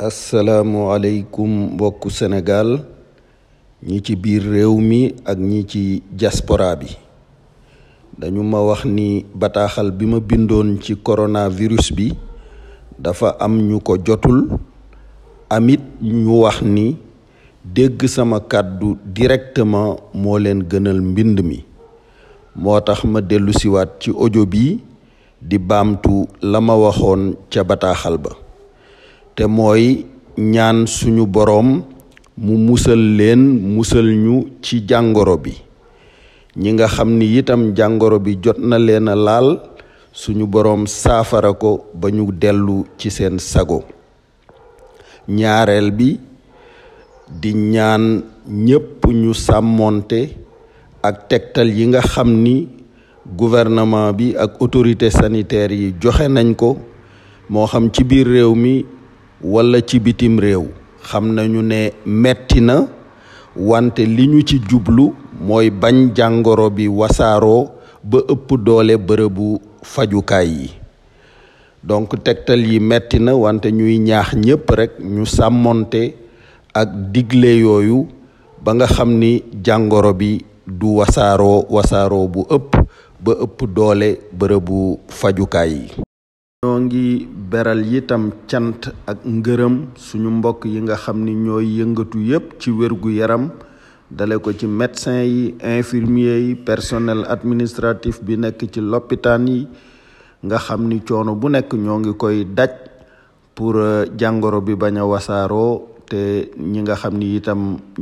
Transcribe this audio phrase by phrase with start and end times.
[0.00, 2.80] asalaamualeykum mbokku Sénégal
[3.84, 6.88] ñi ci biir réew mi ak ñi ci diaspora bi.
[8.18, 10.18] Dañu ma wax ni bataaxal bi ma
[10.80, 12.12] ci coronavirus bi
[12.98, 14.48] dafa am ñu ko jotul.
[15.50, 16.96] Amit ñu wax ni
[17.64, 21.64] dégg sama kàddu directement moo leen gënal mbind mi.
[22.56, 23.68] Moo tax ma dellu ci
[24.10, 24.80] audio bi
[25.42, 28.30] di baamtu la ma waxoon ca bataaxal ba
[29.40, 30.04] te mooy
[30.36, 31.80] ñaan suñu boroom
[32.36, 33.40] mu musal leen
[33.74, 35.52] musal ñu ci jàngoro bi.
[36.60, 39.48] ñi nga xam ni itam jàngoro bi jot na leen a laal
[40.12, 43.80] suñu boroom saafara ko ba ñu dellu ci seen sago.
[45.28, 46.20] ñaareel bi
[47.40, 48.04] di ñaan
[48.66, 50.20] ñépp ñu sàmmoonte
[51.02, 52.68] ak tegtal yi nga xam ni
[53.38, 56.76] gouvernement bi ak autorité sanitaire yi joxe nañ ko.
[57.50, 58.84] moo xam ci biir réew mi
[59.42, 60.68] wala ci bitim réew.
[61.02, 62.86] Xam nañu ne metti na
[63.56, 67.68] wante li ñu ci jublu mooy bañ jàngoro bi wasaaroo
[68.04, 70.68] ba ëpp doole bërëbu fajukaay yi.
[71.82, 76.14] Donc tegtal yi metti na wante ñuy ñaax ñépp rekk ñu sàmmonte
[76.74, 78.06] ak digle yooyu
[78.64, 82.70] ba nga xam ni jàngoro bi du wasaaroo wasaaroo bu ëpp
[83.24, 86.09] ba ëpp doole bërëbu fajukaay yi.
[86.60, 89.74] Ñoo ngi beral itam cant ak ngërëm
[90.06, 93.44] suñu mbokk yi nga xam ni ñooy yëngatu yépp ci wérgu yaram
[94.16, 99.60] dale ko ci médecin yi infirmier yi personnel administratif bi nekk ci loppitaan yi.
[100.44, 102.72] Nga xam ni coono bu nekk ñoo koy daj
[103.56, 103.76] pour
[104.20, 105.72] jàngoro bi bañ a wasaaroo.
[106.10, 107.60] Te ñi nga xam ni itam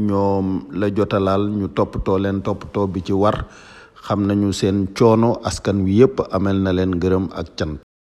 [0.08, 0.46] ñoom
[0.80, 3.46] la jotalaal ñu toppatoo leen toppatoo bi ci war.
[4.04, 4.20] Xam
[4.52, 7.78] seen coono askan wi yépp amel na leen ngërëm ak cant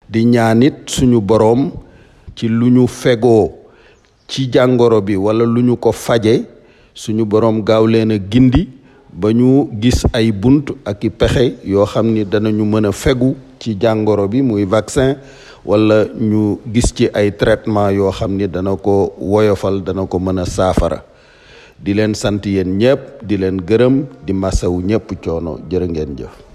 [0.09, 1.71] di ñaanit suñu boroom
[2.35, 3.53] ci lu ñu fegoo
[4.27, 6.45] ci jàngoro bi wala lu ñu ko faje
[6.95, 8.69] suñu boroom gaaw leen gindi
[9.13, 13.77] ba ñu gis ay bunt ak i pexe yoo xam ni danañu mën fegu ci
[13.81, 15.17] jàngoro bi muy vaccin
[15.65, 20.45] wala ñu gis ci ay traitement yoo xam dana ko woyofal dana ko mën a
[20.47, 21.05] saafara.
[21.79, 24.83] Di leen sant yéen ñépp di leen gërëm di masawu
[25.23, 25.59] coono.
[25.71, 25.87] Jërë
[26.19, 26.48] jëf